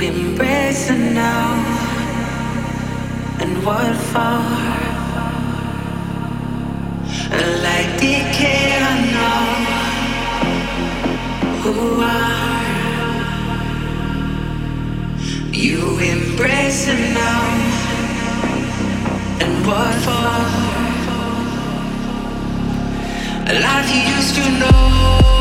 embrace 0.00 0.90
it 0.90 1.12
now, 1.12 1.54
and 3.40 3.64
what 3.64 3.96
for? 4.10 4.38
Like 7.64 7.90
decay, 8.00 8.78
I 8.80 8.94
know 9.14 9.42
who 11.62 11.74
are 12.00 12.38
you 15.52 15.98
now, 17.18 17.42
and 19.42 19.52
what 19.66 19.94
for? 20.04 20.38
A 23.50 23.52
life 23.60 23.88
you 23.94 24.00
used 24.16 24.34
to 24.36 24.44
know. 24.60 25.37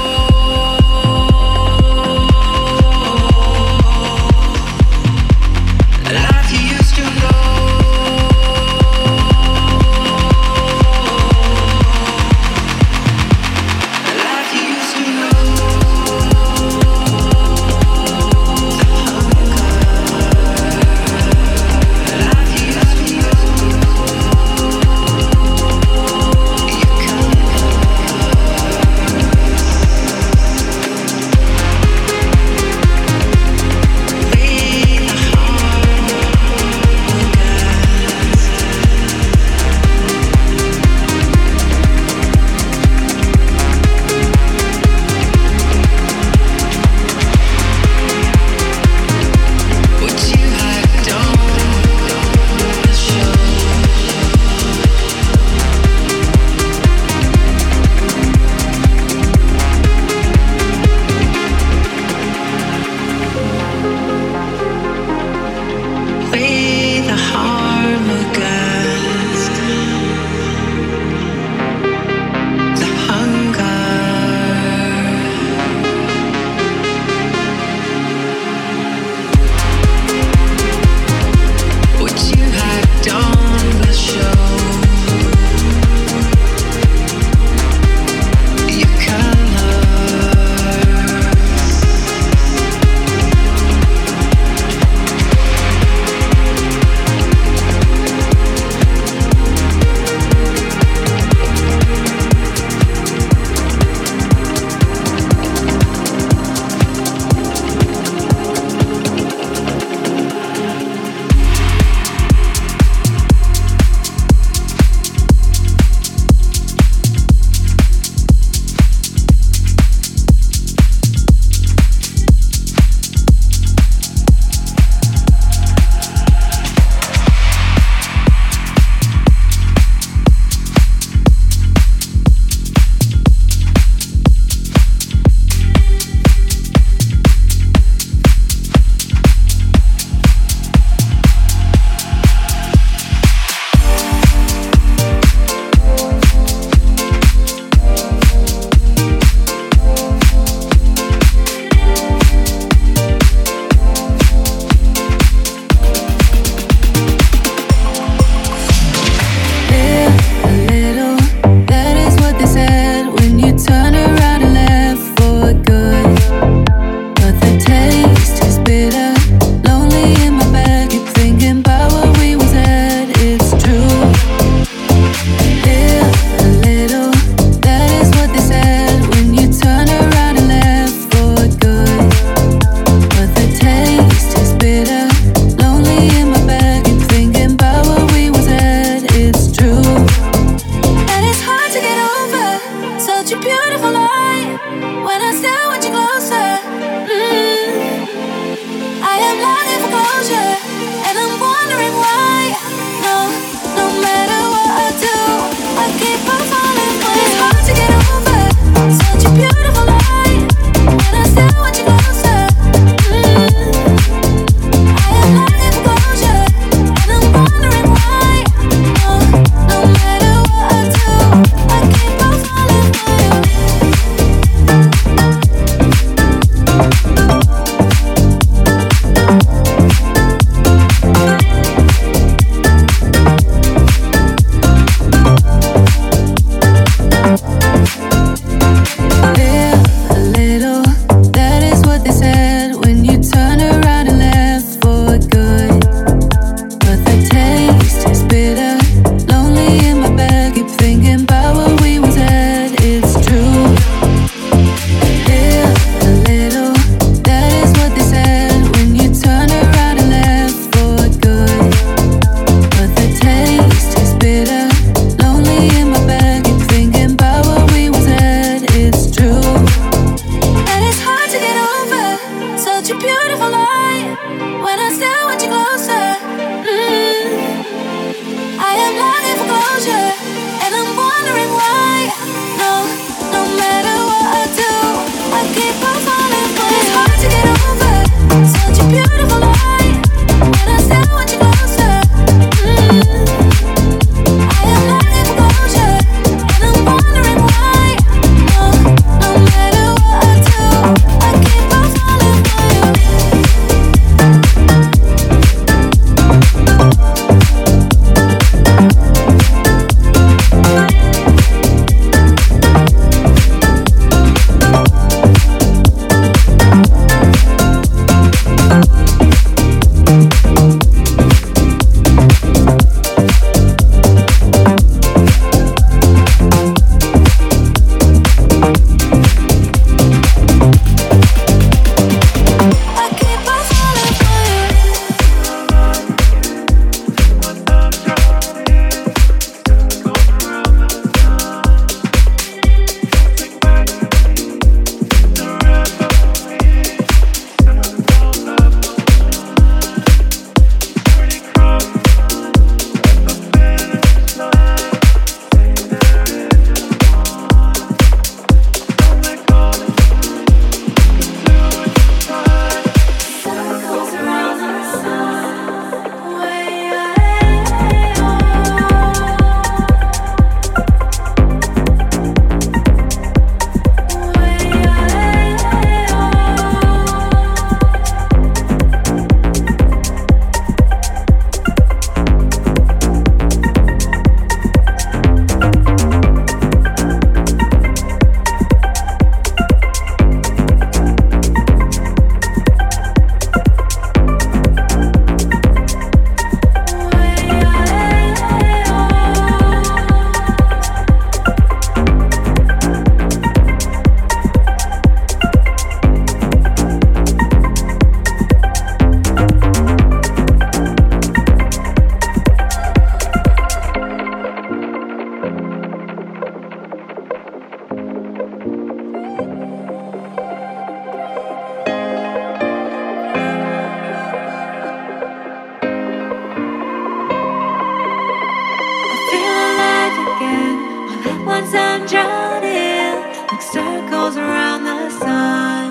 once 431.60 431.74
I'm 431.74 432.06
drowning, 432.06 433.16
like 433.50 433.64
circles 433.64 434.38
around 434.38 434.84
the 434.84 435.10
sun. 435.10 435.88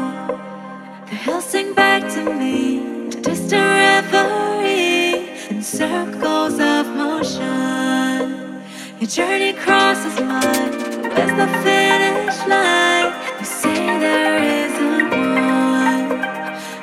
The 1.09 1.17
hills 1.17 1.45
sing 1.45 1.75
back 1.75 2.03
to 2.15 2.23
me, 2.41 3.11
to 3.11 3.21
distant 3.21 3.69
reverie, 3.83 5.29
in 5.51 5.61
circles 5.61 6.61
of 6.61 6.87
motion. 7.03 8.63
Your 9.01 9.11
journey 9.19 9.55
crosses 9.55 10.17
mine, 10.21 10.73
there's 11.15 11.35
no 11.41 11.47
finish 11.65 12.39
line. 12.53 13.11
You 13.41 13.47
say 13.61 13.81
there 14.05 14.39
isn't 14.63 15.11
one, 15.51 16.07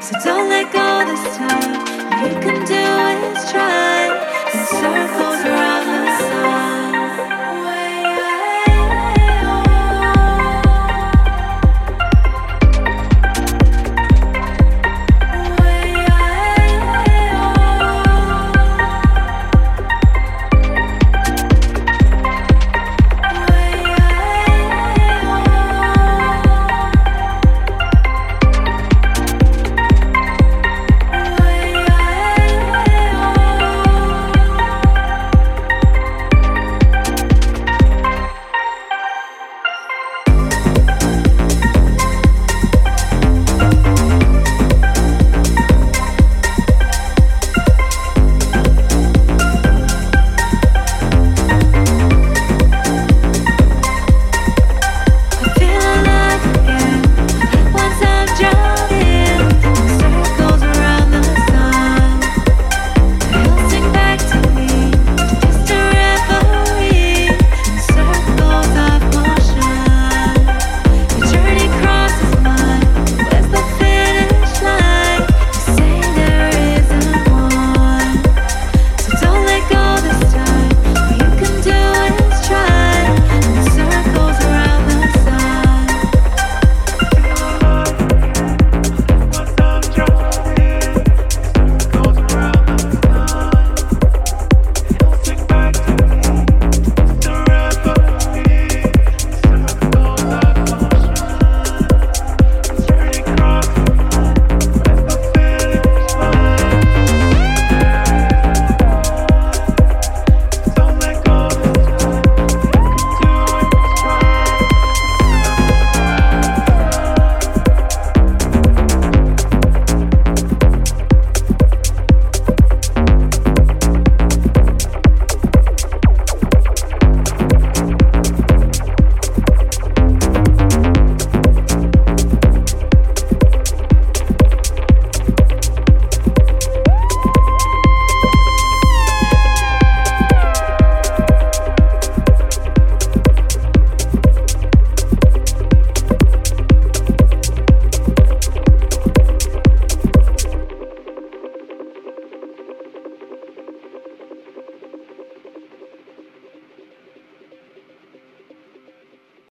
so 0.05 0.11
don't 0.25 0.49
let 0.49 0.67
go 0.79 0.87
this 1.09 1.25
time. 1.37 1.73
You 2.23 2.33
can 2.43 2.65
do 2.65 2.83
it. 3.09 3.12